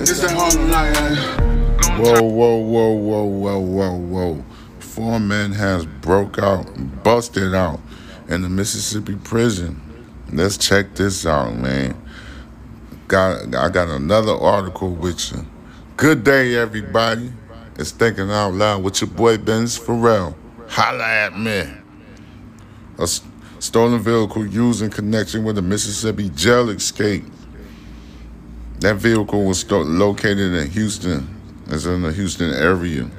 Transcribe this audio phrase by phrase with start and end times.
[0.00, 1.98] It's that Harlem night?
[1.98, 4.44] Whoa, whoa, whoa, whoa, whoa, whoa, whoa.
[4.78, 6.64] Four men has broke out,
[7.04, 7.80] busted out
[8.28, 9.80] in the Mississippi prison.
[10.32, 12.00] Let's check this out, man.
[13.08, 15.44] Got I got another article with you.
[15.96, 17.32] Good day, everybody.
[17.76, 20.36] It's thinking out loud with your boy Benz Farel.
[20.68, 21.64] Holla at me.
[22.98, 23.22] A s-
[23.58, 27.24] stolen vehicle used in connection with a Mississippi jail escape.
[28.80, 31.28] That vehicle was located in Houston.
[31.68, 33.10] It's in the Houston area.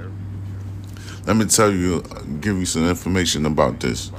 [1.28, 4.12] Let me tell you, uh, give you some information about this.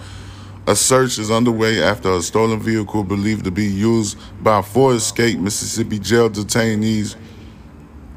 [0.68, 5.40] A search is underway after a stolen vehicle believed to be used by four escaped
[5.40, 7.16] Mississippi jail detainees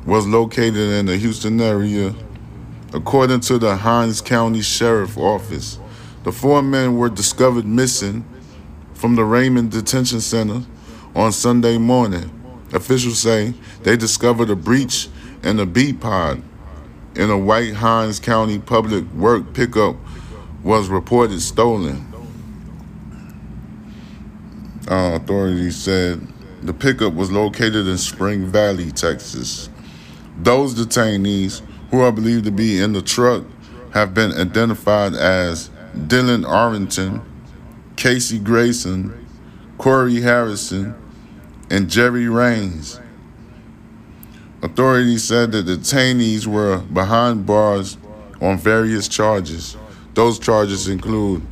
[0.05, 2.13] was located in the Houston area.
[2.93, 5.79] According to the Hinds County Sheriff Office,
[6.23, 8.23] the four men were discovered missing
[8.93, 10.62] from the Raymond Detention Center
[11.15, 12.29] on Sunday morning.
[12.75, 13.53] Officials say
[13.84, 15.07] they discovered a breach
[15.43, 16.43] in a B pod
[17.15, 19.95] in a white Hinds County public work pickup
[20.62, 22.05] was reported stolen.
[24.90, 26.27] Uh, authorities said
[26.63, 29.70] the pickup was located in Spring Valley, Texas.
[30.37, 33.46] Those detainees, who are believed to be in the truck,
[33.93, 37.21] have been identified as Dylan Arrington,
[37.96, 39.26] Casey Grayson,
[39.77, 40.93] Corey Harrison,
[41.70, 42.99] and Jerry Raines.
[44.62, 47.98] Authorities said the detainees were behind bars
[48.41, 49.77] on various charges.
[50.13, 51.46] Those charges include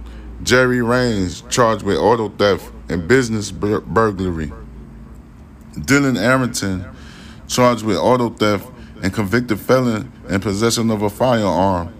[0.44, 4.52] Jerry Raines, charged with auto theft and business bur- burglary.
[5.74, 6.86] Dylan Arrington,
[7.48, 8.70] charged with auto theft
[9.02, 11.94] and convicted felon in possession of a firearm.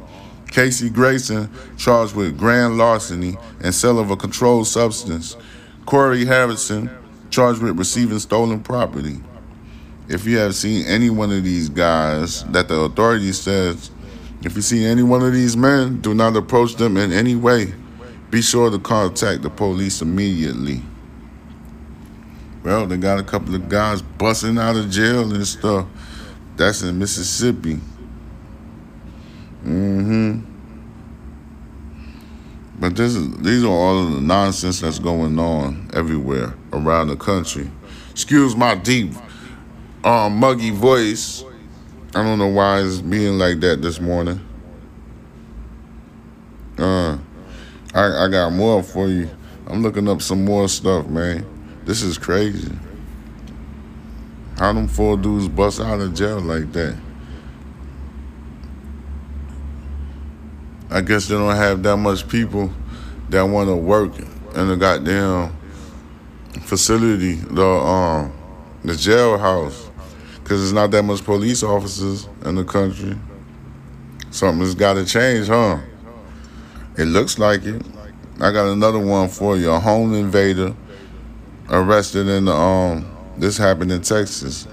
[0.48, 5.36] Casey Grayson, charged with grand larceny and sale of a controlled substance.
[5.86, 6.90] Corey Harrison,
[7.34, 9.20] charged with receiving stolen property.
[10.08, 13.90] If you have seen any one of these guys that the authorities says,
[14.44, 17.74] if you see any one of these men, do not approach them in any way.
[18.30, 20.84] Be sure to contact the police immediately.
[22.64, 25.88] Well, they got a couple of guys busting out of jail and stuff.
[26.56, 27.80] That's in Mississippi.
[29.66, 30.53] Mm-hmm.
[32.96, 37.72] This is these are all of the nonsense that's going on everywhere around the country.
[38.12, 39.14] Excuse my deep
[40.04, 41.44] um, muggy voice.
[42.14, 44.40] I don't know why it's being like that this morning.
[46.78, 47.18] Uh,
[47.96, 49.28] I, I got more for you.
[49.66, 51.48] I'm looking up some more stuff, man.
[51.86, 52.78] This is crazy.
[54.60, 56.96] How them four dudes bust out of jail like that?
[60.92, 62.72] I guess they don't have that much people
[63.34, 65.52] that want to work in the goddamn
[66.62, 68.32] facility, the um,
[68.84, 69.90] the jailhouse,
[70.36, 73.18] because there's not that much police officers in the country.
[74.30, 75.80] Something's got to change, huh?
[76.98, 77.82] It looks like it.
[78.40, 79.72] I got another one for you.
[79.72, 80.76] A home invader
[81.70, 83.10] arrested in the um.
[83.38, 84.68] This happened in Texas.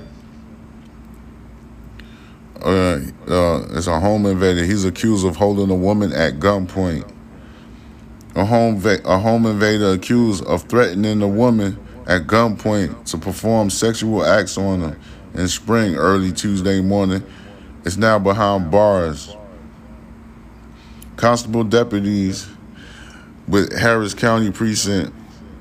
[2.60, 4.65] Uh, uh, it's a home invader.
[4.65, 7.10] He's accused of holding a woman at gunpoint.
[8.50, 11.78] A home a home invader accused of threatening a woman
[12.09, 14.99] at gunpoint to perform sexual acts on her
[15.34, 17.22] in spring early Tuesday morning
[17.84, 19.37] is now behind bars.
[21.15, 22.49] Constable deputies
[23.47, 25.15] with Harris County Precinct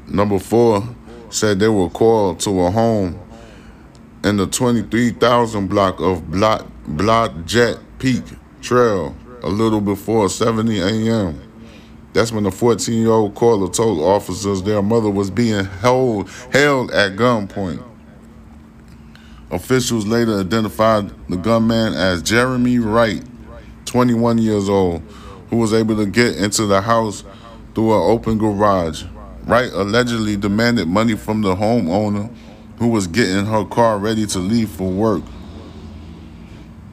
[0.07, 0.81] number four
[1.29, 3.19] said they were called to a home
[4.23, 8.23] in the 23,000 block of Block, Blot Jet Peak
[8.63, 11.48] Trail a little before 70 a.m.
[12.13, 16.91] That's when the 14 year old caller told officers their mother was being held, held
[16.91, 17.83] at gunpoint.
[19.51, 23.23] Officials later identified the gunman as Jeremy Wright,
[23.85, 25.01] 21 years old,
[25.49, 27.23] who was able to get into the house
[27.73, 29.03] through an open garage.
[29.45, 32.31] Wright allegedly demanded money from the homeowner
[32.77, 35.23] who was getting her car ready to leave for work.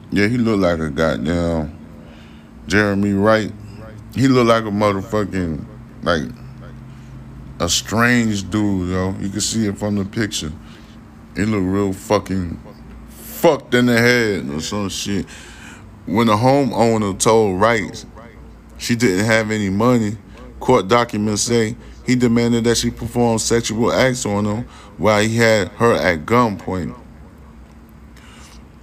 [0.09, 1.77] Yeah, he looked like a goddamn
[2.67, 3.51] Jeremy Wright.
[4.17, 5.63] He looked like a motherfucking
[6.01, 6.23] like
[7.59, 9.15] a strange dude, yo.
[9.19, 10.51] You can see it from the picture.
[11.35, 12.59] He looked real fucking
[13.09, 15.27] fucked in the head or some shit.
[16.07, 18.05] When the homeowner told Wright
[18.79, 20.17] she didn't have any money,
[20.59, 24.63] court documents say he demanded that she perform sexual acts on him
[24.97, 26.97] while he had her at gunpoint.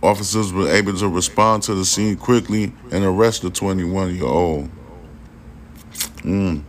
[0.01, 4.71] Officers were able to respond to the scene quickly and arrest the 21 year old.
[6.25, 6.63] Mm.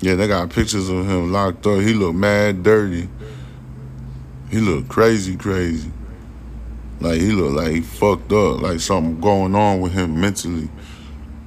[0.00, 1.80] Yeah, they got pictures of him locked up.
[1.80, 3.08] He looked mad dirty.
[4.50, 5.92] He looked crazy, crazy.
[7.00, 10.68] Like he looked like he fucked up, like something going on with him mentally.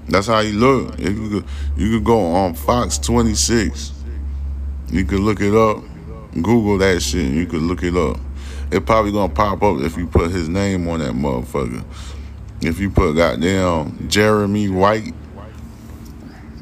[0.08, 1.00] That's how he looked.
[1.00, 1.46] You could,
[1.78, 3.94] you could go on Fox 26.
[4.90, 5.84] You could look it up.
[6.34, 7.32] Google that shit.
[7.32, 8.18] you could look it up.
[8.72, 11.84] It probably gonna pop up if you put his name on that motherfucker.
[12.66, 15.14] If you put goddamn Jeremy White.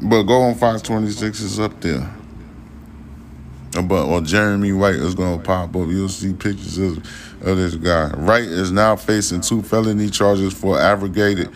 [0.01, 2.13] But go on Fox 26 is up there.
[3.71, 5.88] But well, Jeremy White is gonna pop up.
[5.88, 6.97] You'll see pictures of,
[7.41, 8.09] of this guy.
[8.17, 11.50] Wright is now facing two felony charges for aggravated,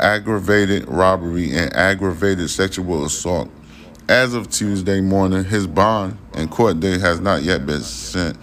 [0.00, 3.48] aggravated robbery and aggravated sexual assault.
[4.08, 8.36] As of Tuesday morning, his bond and court date has not yet been sent.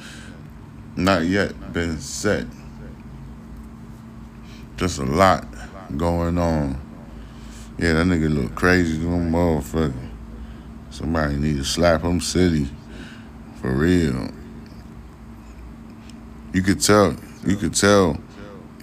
[0.96, 2.46] Not yet been set.
[4.78, 5.49] Just a lot
[5.98, 6.80] going on.
[7.78, 10.10] Yeah, that nigga look crazy, little motherfucker.
[10.90, 12.68] Somebody need to slap him city.
[13.62, 14.30] For real.
[16.54, 17.16] You could tell.
[17.46, 18.18] You could tell.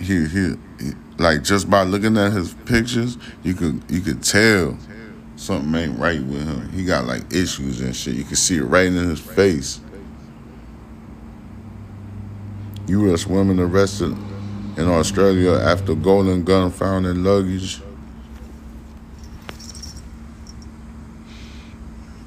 [0.00, 0.54] He, he
[1.18, 4.78] like just by looking at his pictures, you could you could tell
[5.36, 6.70] something ain't right with him.
[6.72, 8.14] He got like issues and shit.
[8.14, 9.80] You can see it right in his face.
[12.88, 13.26] U.S.
[13.26, 14.16] woman arrested
[14.76, 17.80] in Australia after golden gun found in luggage.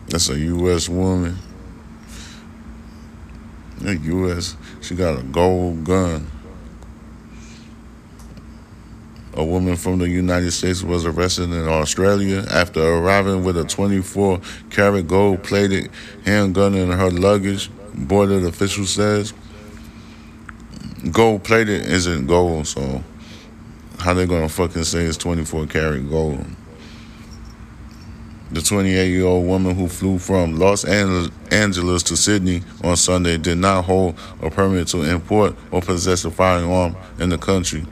[0.08, 0.90] That's a U.S.
[0.90, 1.38] woman.
[3.78, 4.58] The U.S.
[4.82, 6.30] She got a gold gun.
[9.36, 14.42] A woman from the United States was arrested in Australia after arriving with a 24
[14.70, 15.92] karat gold plated
[16.26, 19.34] handgun in her luggage, border official says.
[21.12, 23.02] Gold plated isn't gold, so
[24.00, 26.46] how they gonna fucking say it's 24 karat gold?
[28.52, 33.60] The 28 year old woman who flew from Los Angeles to Sydney on Sunday did
[33.60, 37.86] not hold a permit to import or possess a firearm in the country,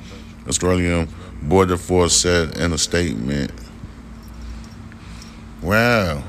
[0.47, 1.07] Australian
[1.43, 3.51] Border Force said in a statement.
[5.61, 6.23] Wow.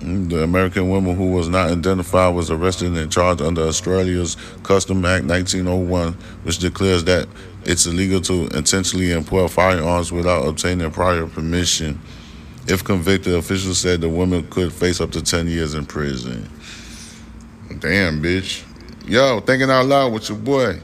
[0.00, 5.26] The American woman who was not identified was arrested and charged under Australia's Custom Act
[5.26, 7.28] 1901, which declares that
[7.64, 12.00] it's illegal to intentionally import firearms without obtaining prior permission.
[12.66, 16.48] If convicted, officials said the woman could face up to 10 years in prison.
[17.78, 18.64] Damn, bitch.
[19.06, 20.80] Yo, thinking out loud with your boy.